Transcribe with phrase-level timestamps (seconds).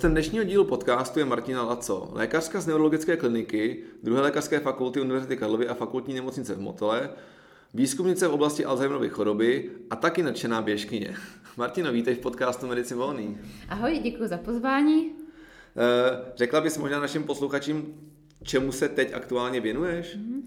[0.00, 5.36] Hostem dnešního dílu podcastu je Martina Laco, lékařka z neurologické kliniky, druhé lékařské fakulty Univerzity
[5.36, 7.10] Karlovy a fakultní nemocnice v Motole,
[7.74, 11.14] výzkumnice v oblasti Alzheimerovy choroby a taky nadšená běžkyně.
[11.56, 13.38] Martino, vítej v podcastu Medicin volný.
[13.68, 15.12] Ahoj, děkuji za pozvání.
[15.76, 17.94] Eh, řekla bys možná našim posluchačům,
[18.42, 20.16] čemu se teď aktuálně věnuješ?
[20.16, 20.42] Mm-hmm.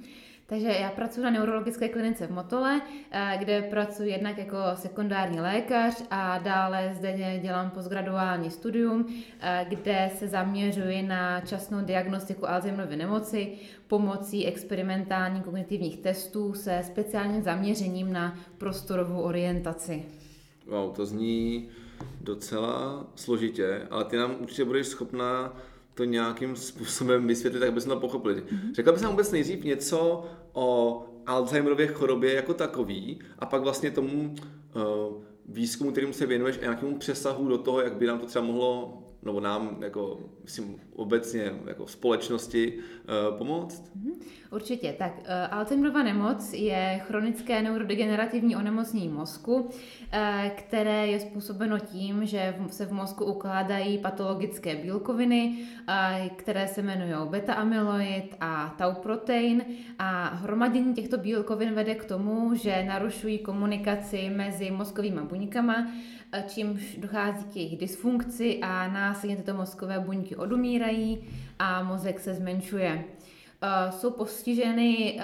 [0.54, 2.82] Takže já pracuji na neurologické klinice v Motole,
[3.12, 9.06] eh, kde pracuji jednak jako sekundární lékař a dále zde dělám postgraduální studium,
[9.40, 13.58] eh, kde se zaměřuji na časnou diagnostiku Alzheimerovy nemoci
[13.88, 20.06] pomocí experimentální kognitivních testů se speciálním zaměřením na prostorovou orientaci.
[20.68, 21.70] Wow, to zní
[22.22, 25.54] docela složitě, ale ty nám určitě budeš schopná
[25.94, 28.42] to nějakým způsobem vysvětlit, tak bychom to pochopili.
[28.42, 28.74] Mm-hmm.
[28.74, 34.36] Řekla bys nám vůbec nejdřív něco o Alzheimerově chorobě jako takový a pak vlastně tomu
[34.76, 38.46] uh, výzkumu, kterým se věnuješ a nějakému přesahu do toho, jak by nám to třeba
[38.46, 43.92] mohlo nebo nám jako, myslím, obecně jako společnosti uh, pomoct?
[43.96, 44.12] Mhm.
[44.52, 44.96] Určitě.
[45.00, 49.70] Tak uh, Alzheimerova nemoc je chronické neurodegenerativní onemocnění mozku, uh,
[50.56, 55.58] které je způsobeno tím, že se v mozku ukládají patologické bílkoviny,
[56.36, 59.66] které se jmenují beta-amyloid a tau protein
[60.00, 65.88] a hromadění těchto bílkovin vede k tomu, že narušují komunikaci mezi mozkovými buňkama,
[66.48, 71.24] čímž dochází k jejich dysfunkci a následně tyto mozkové buňky odumírají
[71.60, 73.04] a mozek se zmenšuje.
[73.90, 75.20] Jsou postiženy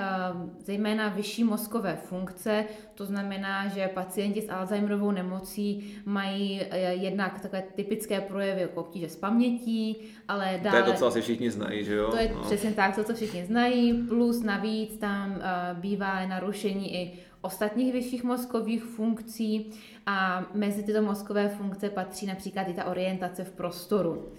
[0.66, 8.21] zejména vyšší mozkové funkce, to znamená, že pacienti s Alzheimerovou nemocí mají jednak takové typické
[8.21, 10.81] projevy jako obtíže s pamětí, ale dále...
[10.81, 12.11] To je to, co asi všichni znají, že jo?
[12.11, 12.41] To je no.
[12.41, 15.41] přesně tak, to, co všichni znají, plus navíc tam
[15.73, 19.72] bývá narušení i ostatních vyšších mozkových funkcí
[20.05, 24.31] a mezi tyto mozkové funkce patří například i ta orientace v prostoru.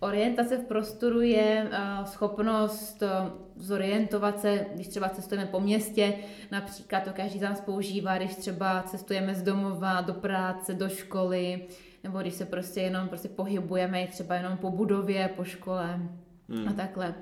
[0.00, 3.08] Orientace v prostoru je uh, schopnost uh,
[3.56, 6.14] zorientovat se, když třeba cestujeme po městě,
[6.52, 11.66] například to každý z nás používá, když třeba cestujeme z domova do práce, do školy,
[12.04, 16.00] nebo když se prostě jenom prostě pohybujeme třeba jenom po budově, po škole
[16.48, 16.68] hmm.
[16.68, 17.14] a takhle.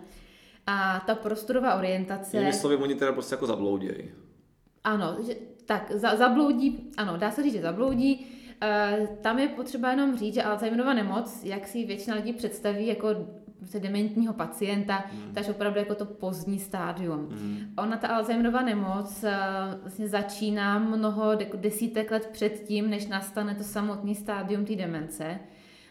[0.67, 2.37] A ta prostorová orientace...
[2.37, 4.11] Jinými slovy, oni teda prostě jako zabloudějí.
[4.84, 5.34] Ano, že,
[5.67, 8.27] tak za, zabloudí, ano, dá se říct, že zabloudí.
[8.62, 13.09] E, tam je potřeba jenom říct, že Alzheimerova nemoc, jak si většina lidí představí jako
[13.59, 15.34] prostě dementního pacienta, mm.
[15.34, 17.19] takže opravdu jako to pozdní stádium.
[17.19, 17.59] Mm.
[17.78, 19.39] Ona, ta Alzheimerova nemoc, e,
[19.81, 25.41] vlastně začíná mnoho desítek let před tím, než nastane to samotný stádium té demence.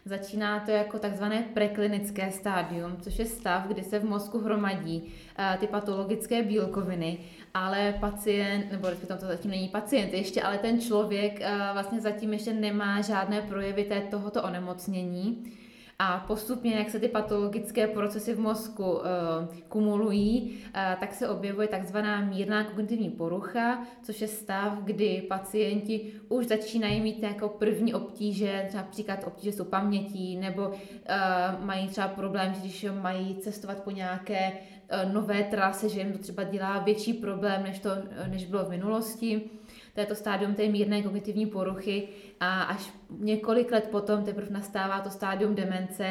[0.06, 5.60] Začíná to jako takzvané preklinické stádium, což je stav, kdy se v mozku hromadí uh,
[5.60, 7.18] ty patologické bílkoviny
[7.54, 12.32] ale pacient, nebo respektive to zatím není pacient ještě, ale ten člověk uh, vlastně zatím
[12.32, 15.52] ještě nemá žádné projevy tohoto onemocnění.
[15.98, 19.00] A postupně, jak se ty patologické procesy v mozku uh,
[19.68, 26.46] kumulují, uh, tak se objevuje takzvaná mírná kognitivní porucha, což je stav, kdy pacienti už
[26.46, 30.74] začínají mít jako první obtíže, třeba například obtíže jsou pamětí, nebo uh,
[31.64, 34.73] mají třeba problém, když mají cestovat po nějaké Eh,
[35.12, 38.70] nové trasy, že jim to třeba dělá větší problém, než, to, eh, než bylo v
[38.70, 39.42] minulosti.
[39.94, 42.08] To je to stádium té mírné kognitivní poruchy
[42.40, 46.04] a až několik let potom teprve nastává to stádium demence,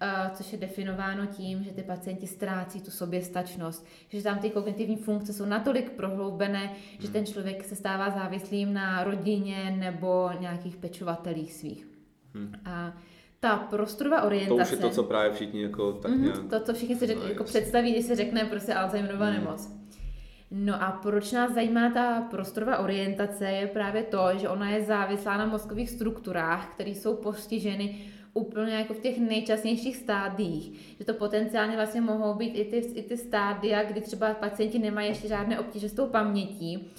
[0.00, 4.96] eh, což je definováno tím, že ty pacienti ztrácí tu soběstačnost, že tam ty kognitivní
[4.96, 11.52] funkce jsou natolik prohloubené, že ten člověk se stává závislým na rodině nebo nějakých pečovatelích
[11.52, 11.86] svých.
[12.34, 12.52] Hmm.
[12.64, 12.92] A
[13.40, 14.58] ta prostorová orientace.
[14.58, 16.50] To už je to, co právě všichni jako tak mm-hmm, nějak...
[16.50, 19.32] To, co všichni si řek, no, jako představí, když se řekne prostě Alzheimerova mm.
[19.32, 19.70] nemoc.
[20.50, 25.36] No a proč nás zajímá ta prostorová orientace je právě to, že ona je závislá
[25.36, 27.98] na mozkových strukturách, které jsou postiženy
[28.34, 30.96] úplně jako v těch nejčastnějších stádiích.
[30.98, 35.08] Že to potenciálně vlastně mohou být i ty, i ty stádia, kdy třeba pacienti nemají
[35.08, 36.92] ještě žádné obtíže s tou pamětí,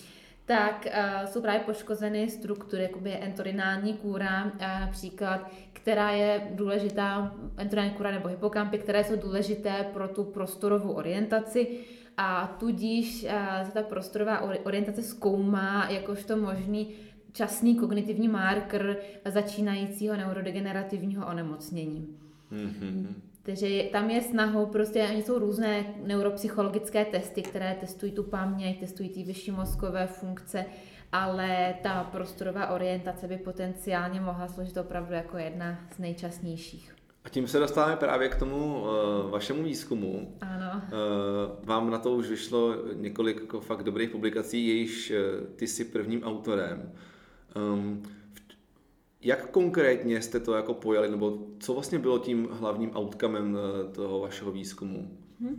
[0.47, 7.95] tak uh, jsou právě poškozeny struktury, jakoby entorinální kůra, uh, například, která je důležitá, entorinální
[7.97, 11.79] kůra nebo hypokampy, které jsou důležité pro tu prostorovou orientaci
[12.17, 16.93] a tudíž uh, se ta prostorová orientace zkoumá jakožto možný
[17.31, 22.17] časný kognitivní marker začínajícího neurodegenerativního onemocnění.
[22.51, 23.07] Mm-hmm.
[23.47, 29.09] Takže tam je snahou, prostě oni jsou různé neuropsychologické testy, které testují tu paměť, testují
[29.09, 30.65] ty vyšší mozkové funkce,
[31.11, 36.95] ale ta prostorová orientace by potenciálně mohla složit opravdu jako jedna z nejčastnějších.
[37.25, 40.37] A tím se dostáváme právě k tomu uh, vašemu výzkumu.
[40.41, 40.81] Ano.
[40.83, 45.17] Uh, vám na to už vyšlo několik jako fakt dobrých publikací, jejichž uh,
[45.55, 46.91] ty jsi prvním autorem.
[47.55, 48.03] Um,
[49.21, 54.19] Jak konkrétně jste to jako pojali, nebo co vlastně bylo tím hlavním outcomem eh, toho
[54.19, 55.17] vašeho výzkumu?
[55.41, 55.57] Hmm.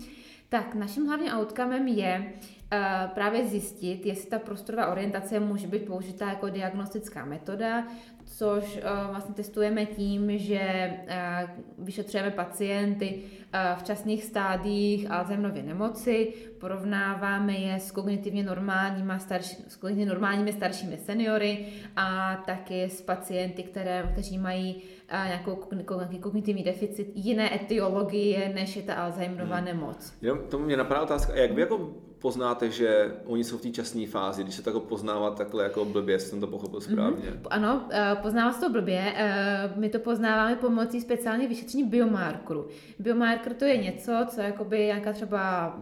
[0.48, 2.32] Tak naším hlavním outcomem je
[2.72, 7.86] uh, právě zjistit, jestli ta prostorová orientace může být použitá jako diagnostická metoda,
[8.28, 16.32] což uh, vlastně testujeme tím, že uh, vyšetřujeme pacienty uh, v časných stádiích Alzheimerovy nemoci,
[16.60, 21.66] porovnáváme je s kognitivně normálními, starší, s kognitivně normálními staršími seniory
[21.96, 24.82] a taky s pacienty, které, kteří mají
[25.26, 29.64] nějakou nějaký kognitivní deficit, jiné etiologie, než je ta Alzheimerova hmm.
[29.64, 30.14] nemoc.
[30.22, 34.06] Jenom to mě napadá otázka, jak vy jako poznáte, že oni jsou v té časné
[34.06, 37.30] fázi, když se to jako poznávat takhle jako blbě, jsem to pochopil správně?
[37.30, 37.46] Mm-hmm.
[37.50, 39.12] Ano, eh, poznává se to blbě.
[39.16, 42.68] Eh, my to poznáváme pomocí speciálně vyšetření biomarkeru.
[42.98, 45.76] Biomarker to je něco, co je jakoby nějaká třeba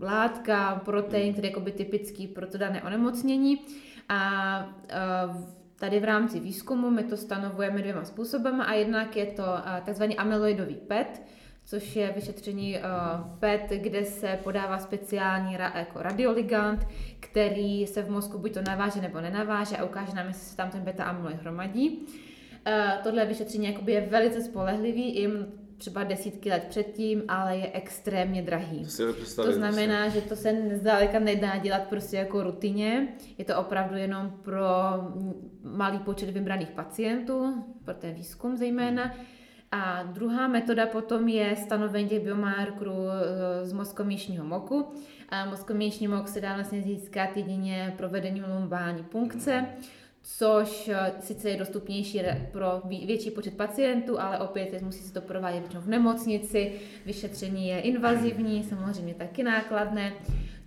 [0.00, 3.60] látka, protein, který je jakoby typický pro to dané onemocnění.
[4.08, 4.96] A eh,
[5.78, 9.44] tady v rámci výzkumu my to stanovujeme dvěma způsobem a jednak je to
[9.84, 11.22] takzvaný amyloidový PET,
[11.66, 16.86] což je vyšetření uh, PET, kde se podává speciální ra, jako radioligand,
[17.20, 20.70] který se v mozku buď to naváže nebo nenaváže a ukáže nám, jestli se tam
[20.70, 21.98] ten beta amyloid hromadí.
[22.00, 25.28] Uh, tohle vyšetření je velice spolehlivý, i
[25.78, 28.86] třeba desítky let předtím, ale je extrémně drahý.
[29.36, 33.08] To, to znamená, že to se zdaleka nedá dělat prostě jako rutině.
[33.38, 34.64] Je to opravdu jenom pro
[35.62, 39.04] malý počet vybraných pacientů, pro ten výzkum zejména.
[39.04, 39.35] Hmm
[39.72, 44.92] a druhá metoda potom je stanovení těch biomarkerů eh, z mozkomíšního moku.
[45.28, 49.66] A mozkomíšní mok se dá vlastně získat jedině provedením lumbální punkce,
[50.22, 52.22] což eh, sice je dostupnější
[52.52, 56.72] pro větší počet pacientů, ale opět musí se to provádět v nemocnici,
[57.06, 60.12] vyšetření je invazivní, samozřejmě taky nákladné.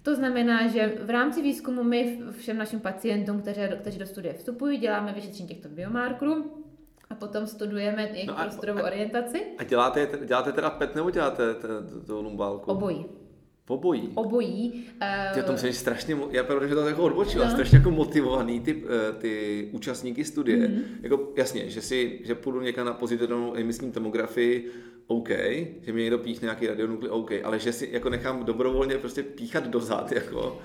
[0.04, 4.78] To znamená, že v rámci výzkumu my všem našim pacientům, kteří, kteří do studie vstupují,
[4.78, 6.59] děláme vyšetření těchto biomarkerů
[7.10, 9.42] a potom studujeme jejich no prostorovou orientaci.
[9.58, 11.56] A děláte, děláte teda PET nebo děláte
[12.08, 12.72] to lumbálku?
[12.72, 13.06] Obojí.
[13.68, 14.12] Obojí.
[14.16, 14.86] Obojí.
[15.02, 17.52] Uh, Ty to musíš strašně, já pravda, že to jako odbočila, no.
[17.52, 20.58] strašně jako motivovaný ty, eh, ty účastníky studie.
[20.58, 20.84] Mm-hmm.
[21.02, 24.72] Jako jasně, že si, že půjdu někam na pozitivní emisní tomografii,
[25.08, 25.30] OK,
[25.82, 29.68] že mě někdo píchne nějaký radionukli, OK, ale že si jako nechám dobrovolně prostě píchat
[29.68, 30.60] dozad, jako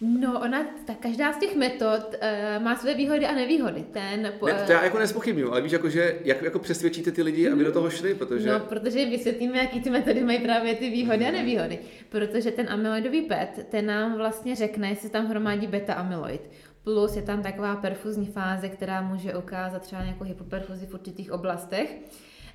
[0.00, 3.84] No, ona, tak každá z těch metod uh, má své výhody a nevýhody.
[3.92, 7.22] Ten, uh, ne, to já jako nespochybnuju, ale víš, jako, že jak jako přesvědčíte ty
[7.22, 8.52] lidi, aby do toho šli, protože...
[8.52, 11.78] No, protože vysvětlíme, jaký ty metody mají právě ty výhody a nevýhody.
[12.08, 16.40] Protože ten amyloidový PET, ten nám vlastně řekne, jestli tam hromadí beta-amyloid.
[16.84, 21.96] Plus je tam taková perfuzní fáze, která může ukázat třeba nějakou hypoperfuzi v určitých oblastech.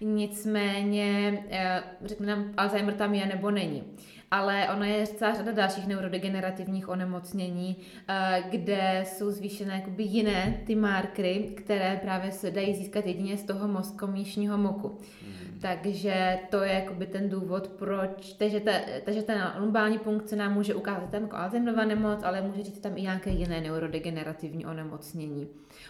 [0.01, 3.83] Nicméně, eh, řekne nám, Alzheimer tam je nebo není
[4.31, 10.75] ale ona je celá řada dalších neurodegenerativních onemocnění, eh, kde jsou zvýšené jakoby jiné ty
[10.75, 14.97] markry, které právě se dají získat jedině z toho mozkomíšního moku.
[15.27, 15.59] Mm.
[15.61, 18.71] Takže to je jakoby ten důvod, proč, takže ta,
[19.05, 22.97] takže ta lumbální punkce nám může ukázat tam jako Alzheimerova nemoc, ale může říct tam
[22.97, 25.47] i nějaké jiné neurodegenerativní onemocnění.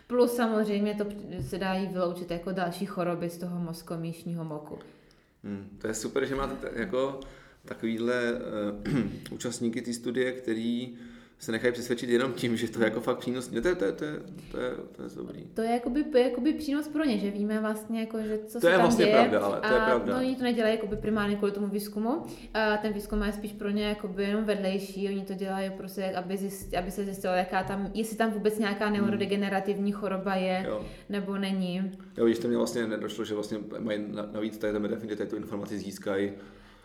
[0.08, 1.06] Plus samozřejmě to
[1.42, 4.80] se dají vyloučit jako další choroby z toho mozkomíšního moku.
[5.44, 7.20] Hmm, to je super, že máte t- jako
[7.66, 8.34] takovýhle
[8.94, 9.02] uh,
[9.32, 10.98] účastníky té studie, který
[11.42, 13.48] se nechají přesvědčit jenom tím, že to je jako fakt přínos.
[13.48, 13.92] To je, to je, to je,
[14.52, 15.44] to je, to je dobrý.
[15.54, 18.68] To je jakoby, jakoby přínos pro ně, že víme vlastně, jako, že co to se
[18.68, 19.16] je tam vlastně děje.
[19.16, 20.14] pravda, ale to a je pravda.
[20.14, 22.24] No, oni to nedělají jakoby primárně kvůli tomu výzkumu.
[22.54, 25.08] A ten výzkum je spíš pro ně jakoby jenom vedlejší.
[25.08, 28.86] Oni to dělají prostě, aby, zjist, aby se zjistilo, jaká tam, jestli tam vůbec nějaká
[28.86, 28.94] hmm.
[28.94, 30.86] neurodegenerativní choroba je, jo.
[31.10, 31.92] nebo není.
[32.18, 34.04] Jo, víš, to mě vlastně nedošlo, že vlastně mají
[34.34, 36.32] navíc tady tam definitně tu informaci získají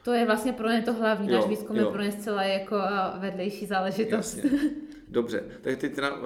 [0.06, 1.86] to je vlastně pro ně to hlavní, náš výzkum jo.
[1.86, 2.76] je pro ně zcela jako
[3.18, 4.36] vedlejší záležitost.
[4.36, 4.50] Jasně.
[5.08, 6.24] Dobře, tak teď teda uh,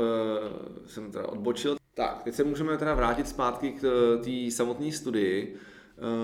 [0.86, 1.76] jsem teda odbočil.
[1.94, 5.56] Tak, teď se můžeme teda vrátit zpátky k eh, té samotné studii.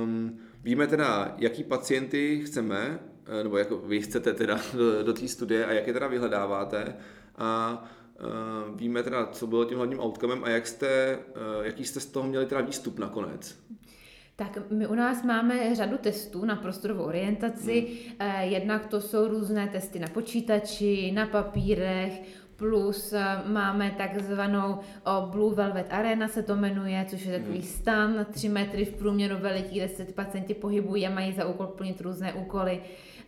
[0.03, 5.29] Um, víme teda, jaký pacienty chceme, eh, nebo jako vy chcete teda do, do té
[5.29, 6.97] studie a jak je teda vyhledáváte.
[7.37, 7.83] A
[8.21, 12.07] uh, víme teda, co bylo tím hlavním outcomem a jak jste, uh, jaký jste z
[12.07, 13.59] toho měli teda výstup nakonec.
[14.37, 17.87] Tak my u nás máme řadu testů na prostorovou orientaci.
[18.21, 18.31] Hmm.
[18.41, 22.23] Jednak to jsou různé testy na počítači, na papírech,
[22.57, 24.79] plus eh, máme takzvanou
[25.31, 27.69] Blue Velvet Arena se to jmenuje, což je takový hmm.
[27.69, 31.67] stan, 3 metry v průměru veliký, kde se ty pacienti pohybují a mají za úkol
[31.67, 32.81] plnit různé úkoly.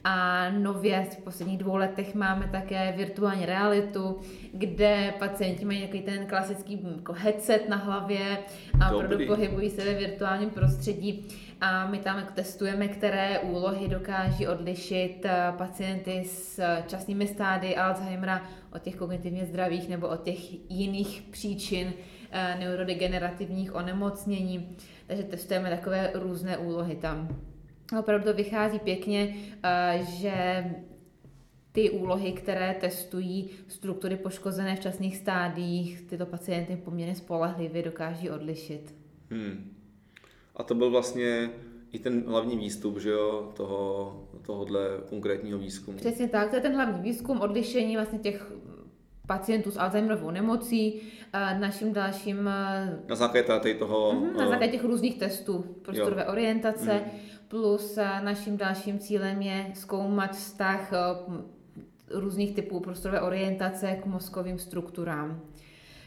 [0.05, 4.21] A nově v posledních dvou letech máme také virtuální realitu,
[4.53, 8.39] kde pacienti mají nějaký ten klasický jako headset na hlavě
[8.81, 11.29] a opravdu pohybují se ve virtuálním prostředí.
[11.61, 18.43] A my tam jako testujeme, které úlohy dokáží odlišit eh, pacienty s časnými stády Alzheimera
[18.73, 21.93] od těch kognitivně zdravých nebo od těch jiných příčin
[22.31, 24.77] eh, neurodegenerativních onemocnění,
[25.07, 27.29] takže testujeme takové různé úlohy tam.
[27.99, 30.65] Opravdu to vychází pěkně, eh, že
[31.73, 38.95] ty úlohy, které testují struktury poškozené v časných stádiích, tyto pacienty poměrně spolehlivě dokáží odlišit.
[39.31, 39.75] Hmm.
[40.57, 41.51] A to byl vlastně
[41.93, 45.97] i ten hlavní výstup, že jo, toho, tohohle konkrétního výzkumu.
[45.97, 48.53] Přesně tak, to je ten hlavní výzkum, odlišení vlastně těch
[49.27, 51.01] pacientů s Alzheimerovou nemocí,
[51.59, 52.45] naším dalším...
[53.09, 54.11] Na základě tady toho...
[54.11, 56.33] Uh, na základě těch různých testů prostorové jo.
[56.33, 57.28] orientace, mm.
[57.49, 60.93] Plus naším dalším cílem je zkoumat vztah
[62.11, 65.41] různých typů prostorové orientace k mozkovým strukturám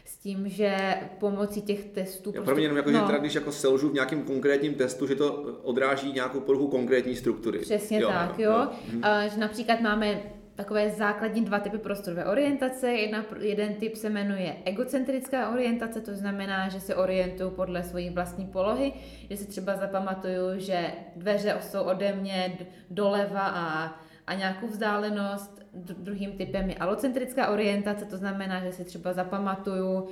[0.04, 2.32] s tím, že pomocí těch testů...
[2.34, 5.14] Já prostě, jenom jako, no, že teda, když jako selžu v nějakém konkrétním testu, že
[5.14, 5.32] to
[5.62, 7.58] odráží nějakou poruchu konkrétní struktury.
[7.58, 8.50] Přesně jo, tak, jo.
[8.50, 8.68] jo.
[9.02, 10.22] A, že například máme
[10.62, 12.92] takové základní dva typy prostorové orientace.
[12.92, 18.46] Jedna, jeden typ se jmenuje egocentrická orientace, to znamená, že se orientuju podle své vlastní
[18.46, 18.92] polohy,
[19.30, 22.58] že si třeba zapamatuju, že dveře jsou ode mě
[22.90, 23.94] doleva a,
[24.26, 30.08] a nějakou vzdálenost druhým typem je alocentrická orientace, to znamená, že si třeba zapamatuju,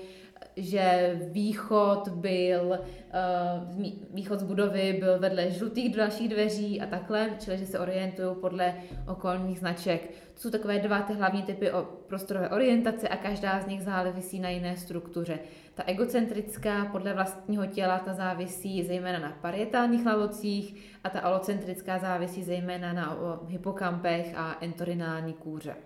[0.56, 7.58] že východ byl, uh, východ z budovy byl vedle žlutých dalších dveří a takhle, čili
[7.58, 8.74] že se orientuju podle
[9.08, 10.10] okolních značek.
[10.34, 11.70] To jsou takové dva ty hlavní typy
[12.06, 15.38] prostorové orientace a každá z nich závisí na jiné struktuře.
[15.74, 22.42] Ta egocentrická podle vlastního těla, ta závisí zejména na parietálních lalocích a ta alocentrická závisí
[22.42, 25.76] zejména na hypokampech a entorinální kůře.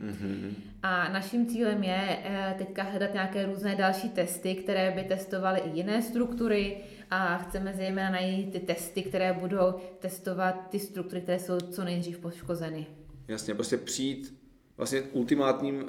[0.00, 0.54] Mm-hmm.
[0.82, 5.76] A naším cílem je eh, teďka hledat nějaké různé další testy, které by testovaly i
[5.76, 6.76] jiné struktury
[7.10, 12.18] a chceme zejména najít ty testy, které budou testovat ty struktury, které jsou co nejdřív
[12.18, 12.86] poškozeny.
[13.28, 14.39] Jasně, prostě přijít
[14.80, 15.88] vlastně ultimátním uh,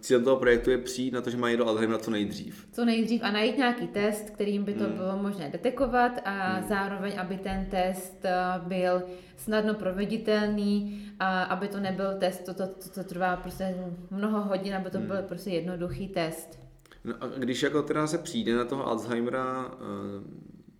[0.00, 2.66] cílem toho projektu je přijít na to, že mají do Alzheimera co nejdřív.
[2.72, 4.92] Co nejdřív a najít nějaký test, kterým by to hmm.
[4.92, 6.68] bylo možné detekovat a hmm.
[6.68, 9.02] zároveň, aby ten test uh, byl
[9.36, 13.76] snadno proveditelný a aby to nebyl test, to, to, to, to trvá prostě
[14.10, 15.06] mnoho hodin, aby to hmm.
[15.06, 16.60] byl prostě jednoduchý test.
[17.04, 19.74] No a když jako teda se přijde na toho Alzheimera uh,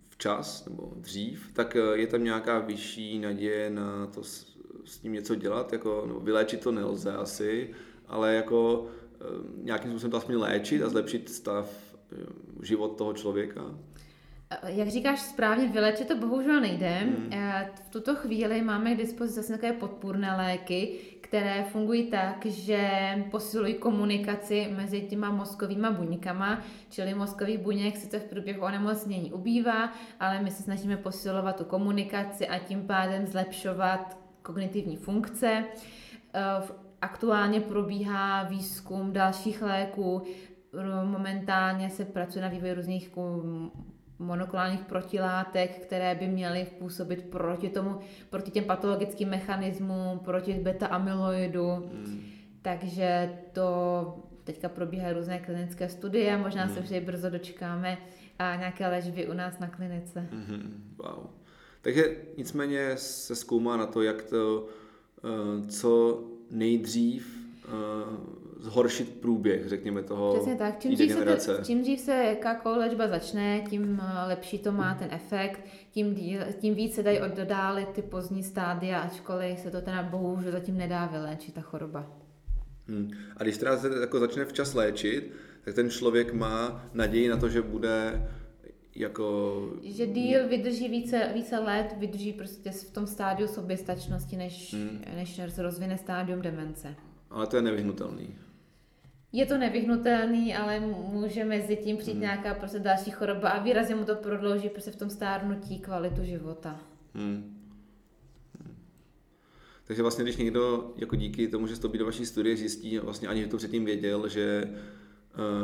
[0.09, 4.21] včas nebo dřív, tak je tam nějaká vyšší naděje na to
[4.85, 7.69] s tím něco dělat, jako, no, vyléčit to nelze asi,
[8.07, 9.25] ale jako eh,
[9.63, 12.15] nějakým způsobem to aspoň léčit a zlepšit stav eh,
[12.61, 13.61] život toho člověka.
[14.67, 16.89] Jak říkáš správně, vylečit to bohužel nejde.
[16.89, 17.29] Hmm.
[17.31, 22.89] Eh, v tuto chvíli máme k dispozici zase takové podpůrné léky, které fungují tak, že
[23.31, 30.41] posilují komunikaci mezi těma mozkovými buňkama, čili mozkový buněk sice v průběhu onemocnění ubývá, ale
[30.41, 35.63] my se snažíme posilovat tu komunikaci a tím pádem zlepšovat kognitivní funkce.
[36.33, 36.41] Eh,
[37.01, 40.23] aktuálně probíhá výzkum dalších léků,
[41.03, 43.43] momentálně se pracuje na vývoji různých jako
[44.19, 51.75] monoklonálních protilátek, které by měly působit proti tomu, proti těm patologickým mechanismům, proti beta-amyloidu.
[51.75, 52.21] Hmm.
[52.61, 56.73] Takže to teďka probíhají různé klinické studie, možná hmm.
[56.73, 57.97] se už brzo dočkáme
[58.39, 60.27] a nějaké léčby u nás na klinice.
[60.31, 60.95] Hmm.
[60.97, 61.40] Wow.
[61.81, 64.67] Takže nicméně se zkoumá na to, jak to
[65.23, 70.79] uh, co nejdřív uh, zhoršit průběh, řekněme, toho Přesně tak.
[70.79, 74.95] Čím dřív, se to, čím dřív se jakákoliv léčba začne, tím eh, lepší to má
[74.95, 75.59] ten efekt,
[75.91, 80.51] tím, díl, tím víc se dají oddálit ty pozdní stádia, ačkoliv se to teda bohužel
[80.51, 82.11] zatím nedá vyléčit, ta choroba.
[82.87, 83.11] Hmm.
[83.37, 85.31] A když teda se jako začne včas léčit,
[85.65, 88.27] tak ten člověk má naději na to, že bude
[88.95, 89.69] jako...
[89.83, 95.01] Že díl vydrží více, více let, vydrží prostě v tom stádiu soběstačnosti, než, hmm.
[95.15, 96.95] než rozvine stádium demence.
[97.29, 98.35] Ale to je nevyhnutelný.
[99.31, 100.79] Je to nevyhnutelný, ale
[101.11, 102.21] může mezi tím přijít hmm.
[102.21, 106.79] nějaká prostě další choroba a výrazně mu to prodlouží prostě v tom stárnutí kvalitu života.
[107.13, 107.57] Hmm.
[109.83, 113.47] Takže vlastně, když někdo jako díky tomu, že stoupí do vaší studie, zjistí, vlastně ani
[113.47, 114.63] to předtím věděl, že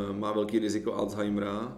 [0.10, 1.78] uh, má velký riziko Alzheimera,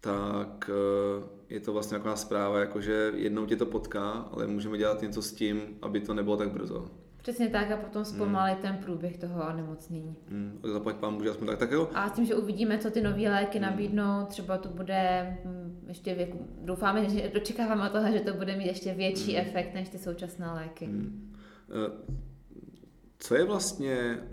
[0.00, 4.78] tak eh, je to vlastně taková zpráva, jako že jednou tě to potká, ale můžeme
[4.78, 6.86] dělat něco s tím, aby to nebylo tak brzo.
[7.22, 8.62] Přesně tak a potom zpomalit hmm.
[8.62, 10.16] ten průběh toho onemocnění.
[10.28, 10.60] Hmm.
[10.72, 11.90] Zaplať pán může aspoň tak, tak jo.
[11.94, 13.66] A s tím, že uvidíme, co ty nové léky hmm.
[13.66, 18.66] nabídnou, třeba to bude hm, ještě věku, doufáme, že dočekáváme toho, že to bude mít
[18.66, 19.46] ještě větší hmm.
[19.46, 20.84] efekt než ty současné léky.
[20.86, 21.34] Hmm.
[23.20, 24.24] Co je vlastně, eh,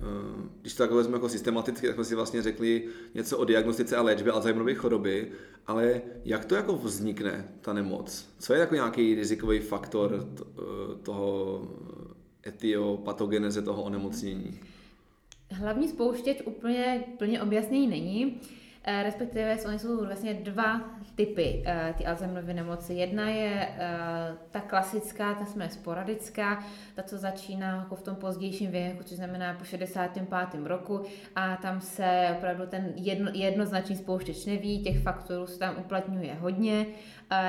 [0.62, 4.02] když to takhle vezmeme jako systematicky, tak jsme si vlastně řekli něco o diagnostice a
[4.02, 5.32] léčbě Alzheimerovy choroby,
[5.68, 8.30] ale jak to jako vznikne, ta nemoc?
[8.40, 10.44] Co je jako nějaký rizikový faktor eh,
[11.04, 11.62] toho
[12.48, 14.60] etiopatogeneze toho onemocnění?
[15.52, 18.42] Hlavní spouštěč úplně plně objasnění není.
[18.88, 20.82] Eh, respektive oni jsou vlastně dva
[21.16, 22.94] typy eh, ty Alzheimerovy nemoci.
[22.94, 26.64] Jedna je eh, ta klasická, ta jsme sporadická,
[26.96, 30.28] ta, co začíná jako v tom pozdějším věku, což znamená po 65.
[30.64, 31.02] roku
[31.36, 36.86] a tam se opravdu ten jedno, jednoznačný spouštěč neví, těch faktorů se tam uplatňuje hodně.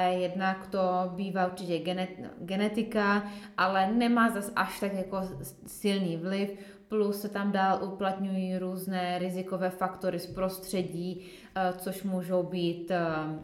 [0.09, 0.81] Jednak to
[1.15, 1.95] bývá určitě
[2.41, 5.21] genetika, ale nemá zas až tak jako
[5.67, 11.27] silný vliv plus se tam dál uplatňují různé rizikové faktory z prostředí,
[11.57, 13.01] eh, což můžou být eh,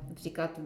[0.08, 0.60] například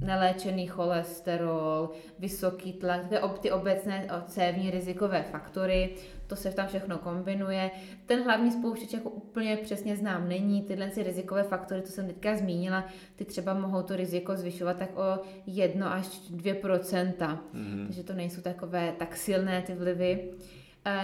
[0.00, 3.00] neléčený cholesterol, vysoký tlak,
[3.40, 5.94] ty obecné cévní rizikové faktory,
[6.26, 7.70] to se tam všechno kombinuje.
[8.06, 12.36] Ten hlavní spouštěč jako úplně přesně znám není, tyhle si rizikové faktory, to jsem teďka
[12.36, 12.84] zmínila,
[13.16, 16.54] ty třeba mohou to riziko zvyšovat tak o 1 až 2
[17.52, 17.86] mm.
[17.86, 20.30] takže to nejsou takové tak silné ty vlivy.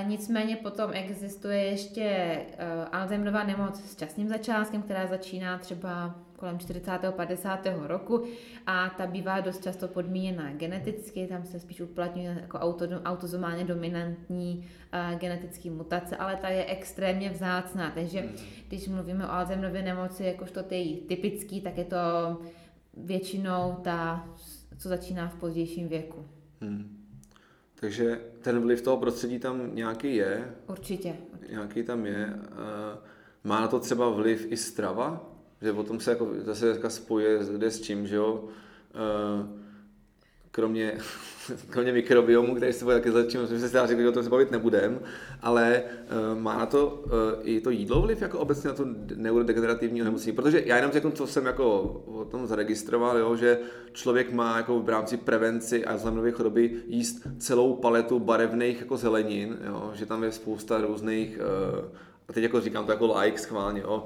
[0.06, 6.90] Nicméně potom existuje ještě uh, Alzheimerová nemoc s časným začátkem, která začíná třeba kolem 40.
[7.10, 7.66] 50.
[7.86, 8.24] roku
[8.66, 14.66] a ta bývá dost často podmíněna geneticky, tam se spíš uplatňuje jako auto, autozomálně dominantní
[15.12, 18.36] uh, genetický mutace, ale ta je extrémně vzácná, takže hmm.
[18.68, 21.96] když mluvíme o Alzheimerově nemoci jakožto ty typický, tak je to
[22.96, 24.28] většinou ta,
[24.78, 26.24] co začíná v pozdějším věku.
[26.60, 27.03] Hmm.
[27.80, 30.54] Takže ten vliv toho prostředí tam nějaký je.
[30.68, 31.16] Určitě.
[31.50, 32.38] Nějaký tam je.
[33.44, 35.30] Má na to třeba vliv i strava?
[35.62, 38.48] Že potom se jako zase spojuje s čím, že jo?
[40.54, 40.98] Kromě,
[41.70, 44.50] kromě mikrobiomu, který se bude taky začít, jsme se řekli, že o tom se bavit
[44.50, 45.00] nebudem,
[45.42, 50.02] ale uh, má na to uh, i to jídlo vliv jako obecně na to neurodegenerativní
[50.02, 53.58] onemocnění, protože já jenom řeknu, co jsem jako o tom zaregistroval, jo, že
[53.92, 59.90] člověk má jako v rámci prevenci Alzheimerovy choroby jíst celou paletu barevných jako zelenin, jo,
[59.94, 61.84] že tam je spousta různých, uh,
[62.28, 64.04] a teď jako říkám to jako like schválně, jo,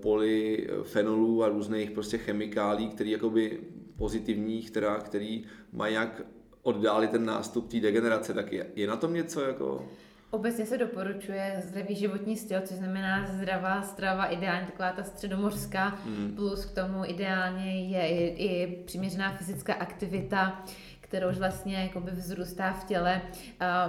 [0.00, 3.58] polyfenolů a různých prostě chemikálí, které jakoby
[3.98, 6.22] pozitivních, teda, který mají jak
[6.62, 9.88] oddálit ten nástup té degenerace, tak je, je na tom něco jako...
[10.30, 16.32] Obecně se doporučuje zdravý životní styl, což znamená zdravá strava, ideálně taková ta středomořská, hmm.
[16.36, 20.64] plus k tomu ideálně je i, i přiměřená fyzická aktivita,
[21.08, 23.22] kterou už vlastně jakoby vzrůstá v těle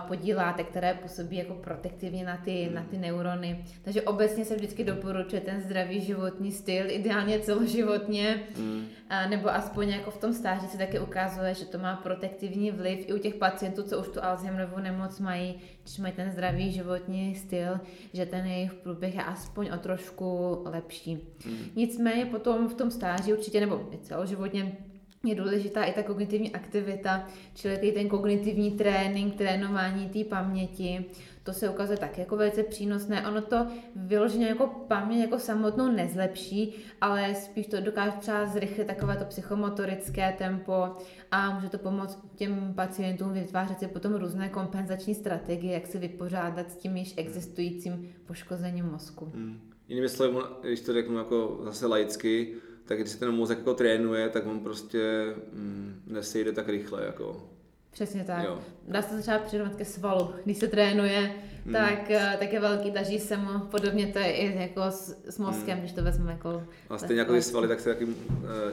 [0.07, 3.65] podíl látek, které působí jako protektivně na ty, na ty neurony.
[3.81, 8.85] Takže obecně se vždycky doporučuje ten zdravý životní styl, ideálně celoživotně, hmm.
[9.29, 13.13] nebo aspoň jako v tom stáži se také ukazuje, že to má protektivní vliv i
[13.13, 17.79] u těch pacientů, co už tu Alzheimerovou nemoc mají, když mají ten zdravý životní styl,
[18.13, 21.27] že ten jejich průběh je aspoň o trošku lepší.
[21.45, 21.65] Hmm.
[21.75, 24.77] Nicméně potom v tom stáži určitě, nebo celoživotně
[25.23, 31.05] je důležitá i ta kognitivní aktivita, čili ten kognitivní trénink, trénování té paměti.
[31.43, 33.27] To se ukazuje tak jako velice přínosné.
[33.27, 39.17] Ono to vyloženě jako paměť jako samotnou nezlepší, ale spíš to dokáže třeba zrychlit takové
[39.17, 40.95] to psychomotorické tempo
[41.31, 46.71] a může to pomoct těm pacientům vytvářet si potom různé kompenzační strategie, jak se vypořádat
[46.71, 49.31] s tím již existujícím poškozením mozku.
[49.35, 49.59] Hmm.
[49.87, 52.55] Jinými slovy, když to řeknu jako zase laicky,
[52.89, 57.05] tak když se ten mozek jako trénuje, tak on prostě mm, nesejde tak rychle.
[57.05, 57.49] Jako.
[57.91, 58.43] Přesně tak.
[58.43, 58.59] Jo.
[58.87, 60.29] Dá se to třeba přirovnat ke svalu.
[60.45, 61.73] Když se trénuje, hmm.
[61.73, 63.59] tak, eh, tak je velký, daží se mu.
[63.59, 65.79] Podobně to je i jako s, s mozkem, hmm.
[65.79, 66.63] když to vezmeme jako...
[66.89, 68.15] A stejně jako ty svaly, tak se taky, uh,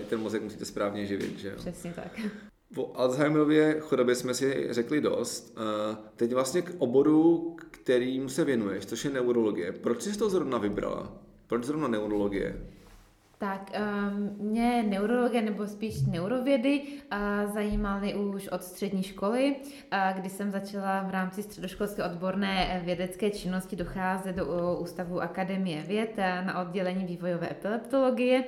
[0.08, 1.54] ten mozek musíte správně živit, že jo?
[1.56, 2.20] Přesně tak.
[2.74, 5.58] Po Alzheimerově chorobě jsme si řekli dost.
[5.58, 9.72] Uh, teď vlastně k oboru, kterým se věnuješ, což je neurologie.
[9.72, 11.12] Proč jsi to zrovna vybrala?
[11.46, 12.56] Proč zrovna neurologie?
[13.38, 20.28] Tak um, mě neurologie nebo spíš neurovědy uh, zajímaly už od střední školy, uh, kdy
[20.28, 26.46] jsem začala v rámci středoškolské odborné vědecké činnosti docházet do uh, Ústavu Akademie věd uh,
[26.46, 28.44] na oddělení vývojové epileptologie.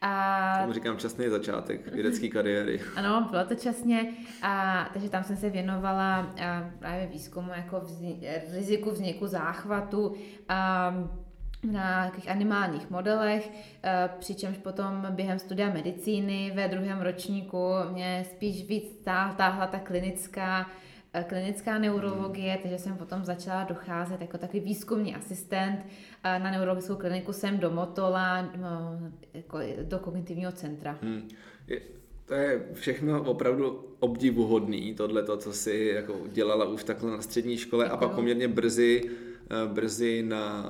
[0.00, 0.58] A...
[0.60, 2.80] Tomu říkám časný začátek vědecké kariéry.
[2.96, 8.20] Ano, bylo to časně, a, takže tam jsem se věnovala a, právě výzkumu jako vzni,
[8.52, 10.14] riziku vzniku záchvatu,
[10.48, 10.94] a,
[11.72, 13.50] na nějakých animálních modelech,
[13.82, 19.02] eh, přičemž potom během studia medicíny ve druhém ročníku mě spíš víc
[19.36, 20.70] táhla ta klinická
[21.12, 22.62] eh, klinická neurologie, hmm.
[22.62, 25.86] takže jsem potom začala docházet jako takový výzkumný asistent
[26.24, 28.48] eh, na neurologickou kliniku sem do Motola,
[29.34, 30.98] jako do kognitivního centra.
[31.02, 31.28] Hmm.
[31.66, 31.80] Je,
[32.26, 37.84] to je všechno opravdu obdivuhodný, tohle, co jsi jako dělala už takhle na střední škole
[37.84, 38.02] Děkuju.
[38.02, 39.10] a pak poměrně brzy,
[39.66, 40.64] brzy na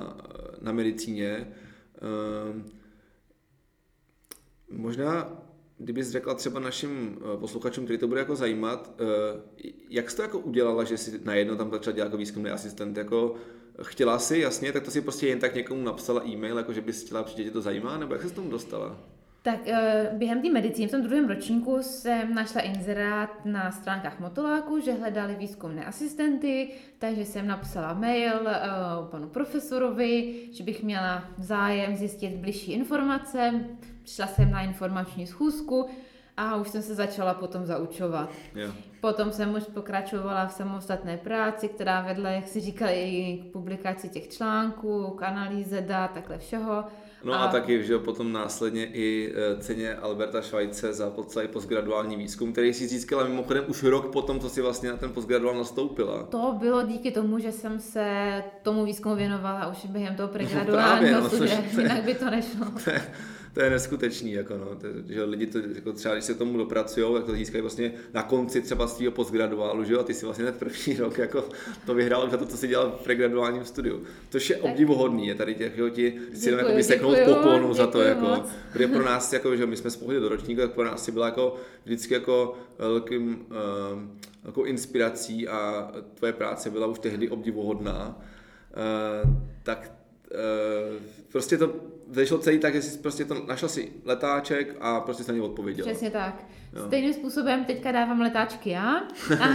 [0.65, 1.55] na medicíně.
[2.03, 2.65] Ehm,
[4.71, 5.43] možná,
[5.79, 10.23] kdybys řekla třeba našim eh, posluchačům, který to bude jako zajímat, eh, jak jsi to
[10.23, 13.35] jako udělala, že jsi najednou tam začala dělat jako výzkumný asistent, jako
[13.83, 17.05] chtěla si, jasně, tak to si prostě jen tak někomu napsala e-mail, jako že bys
[17.05, 19.01] chtěla přijít, tě to zajímá, nebo jak se s tomu dostala?
[19.45, 24.81] Tak eh, během té medicíny v tom druhém ročníku jsem našla inzerát na stránkách Motoláku,
[24.81, 31.97] že hledali výzkumné asistenty, takže jsem napsala mail uh, panu profesorovi, že bych měla zájem
[31.97, 33.65] zjistit bližší informace.
[34.05, 35.91] Přišla jsem na informační schůzku
[36.37, 38.31] a už jsem se začala potom zaučovat.
[38.55, 38.75] Yeah.
[39.01, 44.09] Potom jsem už pokračovala v samostatné práci, která vedla, jak si říkali, i k publikaci
[44.09, 46.85] těch článků, k analýze dat, takhle všeho.
[47.25, 52.17] No a, a taky, že potom následně i e, ceně Alberta Švajce za celý postgraduální
[52.17, 56.23] výzkum, který si získala mimochodem už rok potom, co si vlastně na ten postgraduál nastoupila.
[56.23, 61.29] To bylo díky tomu, že jsem se tomu výzkumu věnovala už během toho pregraduálního no,
[61.29, 62.67] studia, jinak by to nešlo.
[63.55, 67.15] To je, neskutečný, jako no, to, že lidi to, jako třeba když se tomu dopracují,
[67.15, 70.45] tak to získají vlastně na konci třeba svého postgraduálu, že jo, a ty si vlastně
[70.45, 71.45] hned první rok jako
[71.87, 74.03] to vyhrál za to, co si dělal v pregraduálním studiu.
[74.29, 78.01] To je obdivuhodný, je tady těch, jo, ti si jenom jako seknout poponu za to,
[78.01, 81.13] jako, protože pro nás, jako, že my jsme spohli do ročníku, tak pro nás si
[81.13, 84.01] byla jako vždycky jako velkým, uh,
[84.45, 88.21] jako inspirací a tvoje práce byla už tehdy obdivuhodná.
[89.25, 89.93] Uh, tak
[90.31, 95.25] uh, prostě to vyšlo celý tak, že jsi prostě to, našel si letáček a prostě
[95.25, 95.87] se na něj odpověděl.
[95.87, 96.45] Přesně tak.
[96.77, 96.87] Jo.
[96.87, 99.03] Stejným způsobem teďka dávám letáčky já
[99.41, 99.49] a,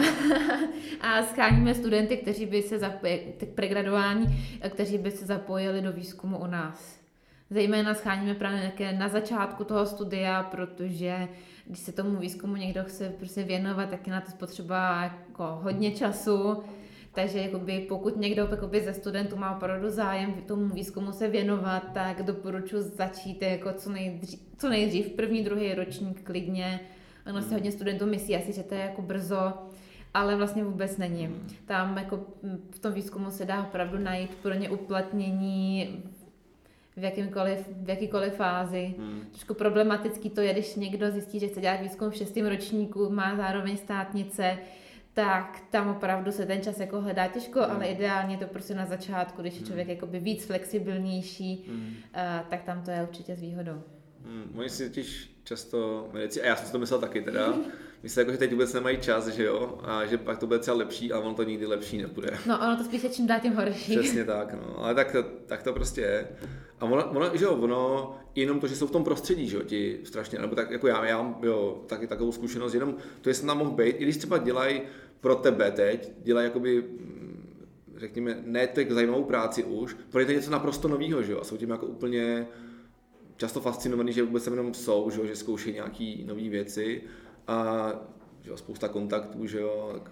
[1.01, 6.47] a scháníme studenty, kteří by se zapojili, pregraduální, kteří by se zapojili do výzkumu u
[6.47, 6.99] nás.
[7.49, 11.27] Zejména scháníme právě na začátku toho studia, protože
[11.65, 15.91] když se tomu výzkumu někdo chce prostě věnovat, tak je na to spotřeba jako hodně
[15.91, 16.63] času
[17.13, 22.23] takže jakoby, pokud někdo jakoby, ze studentů má opravdu zájem tomu výzkumu se věnovat, tak
[22.23, 26.79] doporučuji začít jako co, nejdřív, co nejdřív, první, druhý ročník klidně.
[27.29, 27.53] Ono se hmm.
[27.53, 29.53] hodně studentů myslí asi, že to je jako brzo,
[30.13, 31.25] ale vlastně vůbec není.
[31.25, 31.49] Hmm.
[31.65, 32.25] Tam jako
[32.71, 36.03] v tom výzkumu se dá opravdu najít pro ně uplatnění
[36.97, 38.95] v, jakýmkoliv, v jakýkoliv fázi.
[38.97, 39.21] Hmm.
[39.31, 43.35] Trošku problematický to je, když někdo zjistí, že chce dělat výzkum v šestém ročníku, má
[43.35, 44.57] zároveň státnice,
[45.25, 47.65] tak tam opravdu se ten čas jako hledá těžko, mm.
[47.71, 49.93] ale ideálně to prostě na začátku, když je člověk mm.
[49.93, 51.77] jakoby víc flexibilnější, mm.
[51.77, 53.83] uh, tak tam to je určitě s výhodou.
[54.25, 57.53] Mm, oni si totiž často medici, a já jsem si to myslel taky teda,
[58.03, 60.77] Myslím, jako, že teď vůbec nemají čas, že jo, a že pak to bude třeba
[60.77, 62.37] lepší, ale ono to nikdy lepší nebude.
[62.45, 63.97] No, ono to spíše čím dá tím horší.
[63.97, 66.27] Přesně tak, no, ale tak, tak to prostě je.
[66.79, 69.63] A ono, ono, že jo, ono, jenom to, že jsou v tom prostředí, že jo,
[69.63, 73.47] ti strašně, nebo tak jako já, já mám, jo, taky takovou zkušenost, jenom to, jestli
[73.47, 74.81] tam mohl být, i když třeba dělají
[75.21, 77.29] pro tebe teď, dělají jakoby mm,
[77.97, 81.43] řekněme, ne tak zajímavou práci už, pro to je něco naprosto nového, že jo, a
[81.43, 82.47] jsou tím jako úplně
[83.37, 87.01] často fascinovaný, že vůbec jenom jsou, že, jo, že zkouší nějaké nové věci
[87.49, 87.89] a
[88.41, 90.11] že jo, spousta kontaktů, že jo, tak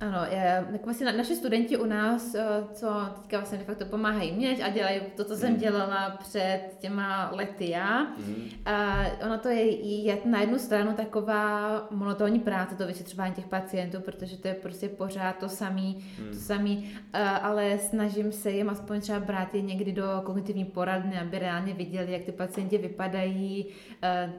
[0.00, 2.88] ano, je, tak vlastně naši studenti u nás, eh, co
[3.20, 5.56] teďka vlastně de facto pomáhají mě a dělají to, co jsem mm.
[5.56, 8.04] dělala před těma lety já.
[8.04, 8.44] Mm.
[8.64, 9.64] A ono to je,
[10.04, 14.88] je na jednu stranu taková monotónní práce, to vyšetřování těch pacientů, protože to je prostě
[14.88, 16.30] pořád to samý, mm.
[16.30, 16.92] to samý,
[17.42, 22.12] ale snažím se jim aspoň třeba brát je někdy do kognitivní poradny, aby reálně viděli,
[22.12, 23.66] jak ty pacienti vypadají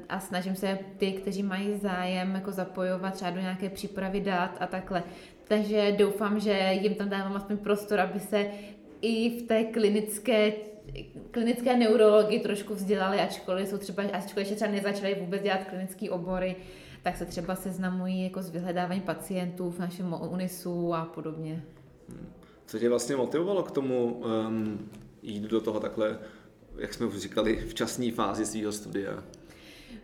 [0.09, 4.67] a snažím se ty, kteří mají zájem, jako zapojovat třeba do nějaké přípravy dat a
[4.67, 5.03] takhle.
[5.49, 8.45] Takže doufám, že jim tam dávám aspoň prostor, aby se
[9.01, 10.53] i v té klinické
[11.31, 16.55] klinické neurologii trošku vzdělali, ačkoliv jsou třeba, ačkoliv ještě třeba nezačali vůbec dělat klinické obory,
[17.03, 21.63] tak se třeba seznamují jako s vyhledáváním pacientů v našem UNISu a podobně.
[22.65, 24.89] Co tě vlastně motivovalo k tomu um,
[25.21, 26.19] jít do toho takhle,
[26.77, 29.23] jak jsme už říkali, včasné fázi svého studia?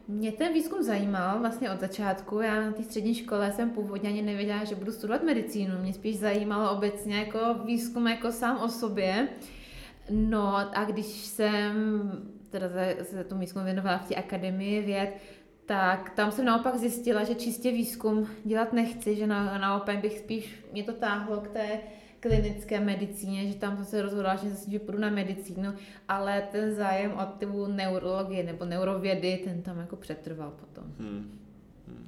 [0.07, 2.39] Mě ten výzkum zajímal vlastně od začátku.
[2.39, 5.77] Já na té střední škole jsem původně ani nevěděla, že budu studovat medicínu.
[5.81, 9.27] Mě spíš zajímalo obecně jako výzkum jako sám o sobě.
[10.09, 11.73] No a když jsem
[12.49, 12.67] teda
[13.03, 15.17] se tomu výzkumu věnovala v té akademii věd,
[15.65, 20.65] tak tam jsem naopak zjistila, že čistě výzkum dělat nechci, že na, naopak bych spíš,
[20.71, 21.79] mě to táhlo k té
[22.27, 25.73] klinické medicíně, že tam jsem se rozhodla, že, že půjdu na medicínu,
[26.07, 30.83] ale ten zájem o tu neurologii nebo neurovědy, ten tam jako přetrval potom.
[30.99, 31.39] Hmm.
[31.87, 32.07] Hmm.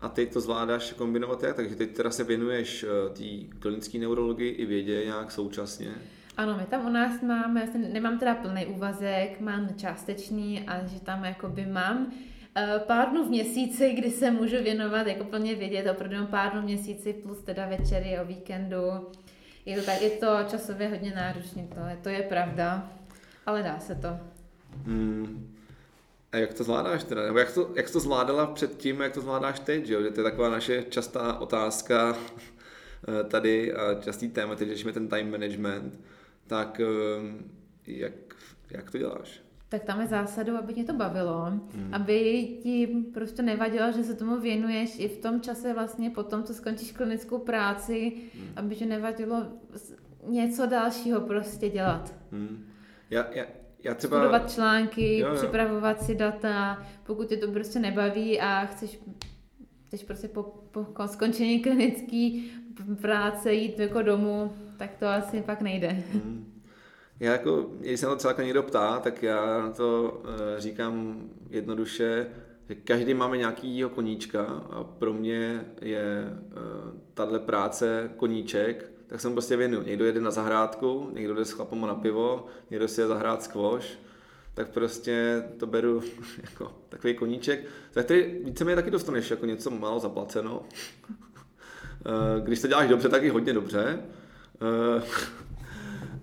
[0.00, 1.56] A ty to zvládáš kombinovat jak?
[1.56, 5.94] Takže teď teda se věnuješ eh, té klinické neurologii i vědě nějak současně?
[6.36, 11.00] Ano, my tam u nás máme, já nemám teda plný úvazek, mám částečný a že
[11.00, 12.12] tam jakoby mám
[12.86, 16.64] pár dnů v měsíci, kdy se můžu věnovat, jako plně vědět, opravdu pár dnů v
[16.64, 18.76] měsíci plus teda večery o víkendu.
[19.66, 22.92] Je to, tak, je to časově hodně náročné, to to je pravda,
[23.46, 24.08] ale dá se to.
[24.84, 25.56] Hmm.
[26.32, 27.22] A jak to zvládáš teda?
[27.26, 30.02] Nebo jak to, jak to zvládala předtím, jak to zvládáš teď, že?
[30.02, 32.16] že to je taková naše častá otázka,
[33.08, 36.00] eh, tady a častý téma, teď řešíme ten time management,
[36.46, 36.86] tak eh,
[37.86, 38.12] jak,
[38.70, 39.45] jak to děláš?
[39.68, 41.94] Tak tam je zásadou, aby tě to bavilo, hmm.
[41.94, 46.44] aby ti prostě nevadilo, že se tomu věnuješ i v tom čase vlastně po tom,
[46.44, 48.48] co skončíš klinickou práci, hmm.
[48.56, 49.46] aby tě nevadilo
[50.26, 52.14] něco dalšího prostě dělat.
[52.32, 52.66] Hmm.
[53.10, 53.44] Já, já,
[53.84, 54.18] já třeba...
[54.18, 55.34] Studovat články, jo, jo.
[55.34, 59.00] připravovat si data, pokud tě to prostě nebaví a chceš,
[59.86, 62.30] chceš prostě po, po skončení klinické
[63.00, 65.88] práce jít jako domů, tak to asi pak nejde.
[65.88, 66.55] Hmm.
[67.20, 70.22] Já jako, když se na to celá někdo ptá, tak já na to
[70.56, 72.26] e, říkám jednoduše,
[72.68, 76.34] že každý máme nějakýho koníčka a pro mě je e,
[77.14, 79.82] tahle práce koníček, tak jsem prostě věnu.
[79.82, 83.86] Někdo jede na zahrádku, někdo jde s chlapom na pivo, někdo si je zahrát squash,
[84.54, 86.02] tak prostě to beru
[86.42, 90.62] jako takový koníček, za který víceméně taky dostaneš jako něco málo zaplaceno.
[92.08, 94.02] Eh, když to děláš dobře, tak i hodně dobře.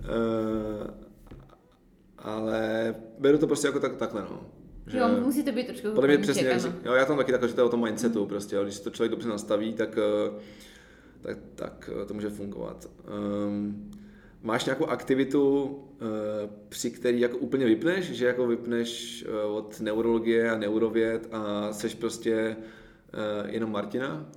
[0.04, 0.94] Eh, eh,
[2.18, 4.46] ale beru to prostě jako tak, takhle, no.
[4.88, 7.50] Že, jo, musí to být trošku Podle mě přesně, jak, jo, já tam taky takhle,
[7.50, 8.63] že to je o tom mindsetu prostě, jo.
[8.63, 10.00] když to člověk dobře nastaví, tak,
[11.22, 12.89] tak, tak to může fungovat.
[13.48, 13.92] Um,
[14.42, 15.78] máš nějakou aktivitu,
[16.70, 22.56] při který jako úplně vypneš, že jako vypneš od neurologie a neurověd a seš prostě
[23.46, 24.30] jenom Martina?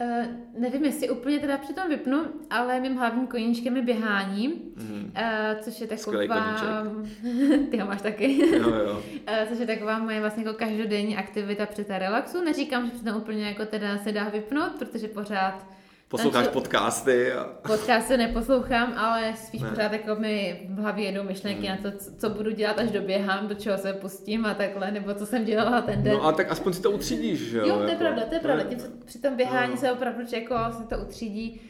[0.00, 0.26] Uh,
[0.58, 5.12] nevím, jestli úplně teda při tom vypnu, ale mým hlavním koníčkem je běhání, mm.
[5.16, 6.84] uh, což je taková...
[7.70, 8.56] Ty ho máš taky.
[8.56, 9.02] Jo, jo.
[9.28, 12.44] uh, což je taková moje vlastně jako každodenní aktivita při té relaxu.
[12.44, 15.66] Neříkám, že při tom úplně jako teda se dá vypnout, protože pořád
[16.14, 17.32] Posloucháš podcasty?
[17.32, 17.44] A...
[17.44, 19.68] Podcasty neposlouchám, ale spíš ne.
[19.68, 21.76] pořád jako mi v hlavě jedou myšlenky hmm.
[21.84, 25.26] na to, co budu dělat, až doběhám, do čeho se pustím a takhle, nebo co
[25.26, 26.12] jsem dělala ten den.
[26.12, 27.66] No a tak aspoň si to utřídíš, že jo?
[27.66, 28.00] Jo, to je jako...
[28.00, 28.64] pravda, to je pravda.
[28.64, 29.76] Tím, při tom běhání no.
[29.76, 31.60] se opravdu jako se to utřídí.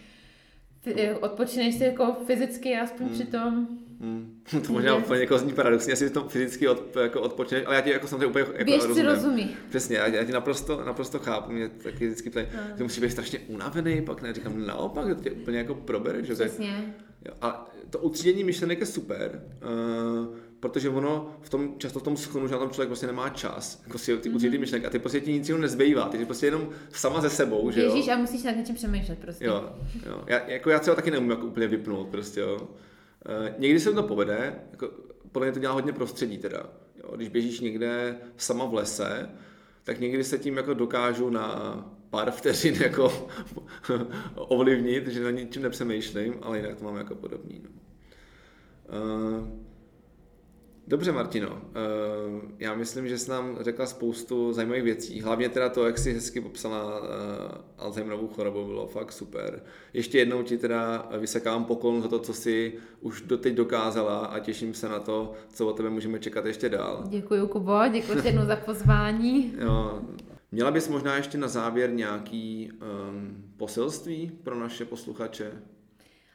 [1.20, 3.14] Odpočineš si jako fyzicky, aspoň hmm.
[3.14, 3.68] při tom.
[4.00, 4.40] Hmm.
[4.66, 7.90] To možná úplně jako zní paradoxně, asi to fyzicky od, jako odpočneš, ale já ti
[7.90, 9.06] jako samozřejmě úplně jako Běžci rozumím.
[9.06, 9.56] rozumí.
[9.68, 12.76] Přesně, já, já ti naprosto, naprosto chápu, mě taky vždycky ptají, no.
[12.76, 16.24] že musíš být strašně unavený, pak ne, říkám naopak, že to tě úplně jako probere.
[16.24, 16.94] Že Přesně.
[17.24, 22.16] Jo, a to utřídění myšlenek je super, uh, protože ono v tom, často v tom
[22.16, 24.60] schonu, že na tom člověk prostě nemá čas, jako si ty mm-hmm.
[24.60, 27.70] myšlenky a ty prostě ti nic jiného nezbývá, ty jsi prostě jenom sama ze sebou,
[27.70, 27.94] že jo.
[27.94, 29.44] Ježíš a musíš nad něčím přemýšlet prostě.
[29.44, 29.70] Jo,
[30.06, 30.24] jo.
[30.26, 32.68] Já, jako já třeba taky nemůžu jako úplně vypnout prostě, jo.
[33.26, 34.90] Eh, někdy se to povede, jako,
[35.32, 36.66] podle mě to dělá hodně prostředí teda.
[36.96, 39.30] Jo, když běžíš někde sama v lese,
[39.84, 41.76] tak někdy se tím jako dokážu na
[42.10, 43.28] pár vteřin jako
[44.34, 47.62] ovlivnit, že na ničím nepřemýšlím, ale jinak to mám jako podobný.
[47.64, 47.70] No.
[49.00, 49.63] Uh,
[50.86, 51.48] Dobře, Martino.
[51.48, 55.20] Eh, já myslím, že jsi nám řekla spoustu zajímavých věcí.
[55.20, 59.62] Hlavně teda to, jak jsi hezky popsala eh, Alzheimerovou chorobu, bylo fakt super.
[59.92, 64.74] Ještě jednou ti teda vysekám poklon za to, co jsi už doteď dokázala a těším
[64.74, 67.04] se na to, co od tebe můžeme čekat ještě dál.
[67.08, 69.54] Děkuji, Kubo, děkuji jednou za pozvání.
[69.58, 70.00] Jo.
[70.52, 75.52] Měla bys možná ještě na závěr nějaký um, poselství pro naše posluchače?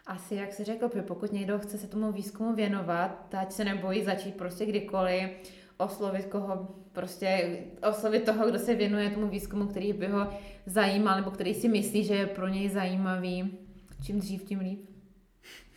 [0.10, 4.36] Asi, jak se řekl, pokud někdo chce se tomu výzkumu věnovat, ať se nebojí začít
[4.36, 5.30] prostě kdykoliv,
[5.78, 7.58] oslovit koho, prostě
[7.90, 10.30] oslovit toho, kdo se věnuje tomu výzkumu, který by ho
[10.66, 13.58] zajímal, nebo který si myslí, že je pro něj zajímavý.
[14.06, 14.90] Čím dřív, tím líp.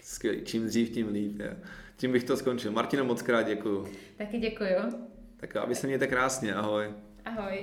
[0.01, 1.39] Skvělý, čím dřív, tím líp.
[1.41, 1.57] Je.
[1.97, 2.73] Tím bych to skončil.
[2.73, 3.87] Martina, moc krát děkuju.
[4.17, 4.77] Taky děkuju.
[5.37, 6.91] Tak aby se mějte krásně, ahoj.
[7.25, 7.63] Ahoj.